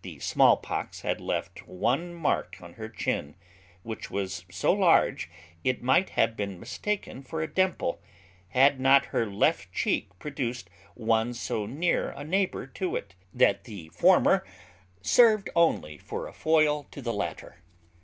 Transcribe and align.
The 0.00 0.18
small 0.20 0.56
pox 0.56 1.02
had 1.02 1.20
left 1.20 1.66
one 1.68 2.00
only 2.00 2.14
mark 2.14 2.56
on 2.62 2.72
her 2.80 2.88
chin, 2.88 3.34
which 3.82 4.10
was 4.10 4.46
so 4.50 4.72
large, 4.72 5.28
it 5.64 5.82
might 5.82 6.08
have 6.16 6.34
been 6.34 6.58
mistaken 6.58 7.22
for 7.22 7.42
a 7.42 7.46
dimple, 7.46 8.00
had 8.48 8.80
not 8.80 9.04
her 9.12 9.26
left 9.26 9.70
cheek 9.74 10.18
produced 10.18 10.70
one 10.94 11.34
so 11.34 11.66
near 11.66 12.12
a 12.12 12.24
neighbour 12.24 12.66
to 12.68 12.96
it, 12.96 13.14
that 13.34 13.64
the 13.64 13.90
former 13.90 14.46
served 15.02 15.50
only 15.54 15.98
for 15.98 16.26
a 16.26 16.32
foil 16.32 16.86
to 16.90 17.02
the 17.02 17.12
latter. 17.12 17.58